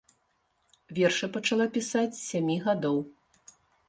[0.99, 2.97] Вершы пачала пісаць з сямі гадоў.